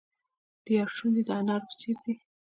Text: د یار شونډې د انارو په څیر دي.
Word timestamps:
د 0.63 0.65
یار 0.77 0.89
شونډې 0.95 1.23
د 1.27 1.29
انارو 1.39 1.67
په 1.69 1.75
څیر 1.79 1.97
دي. 2.03 2.13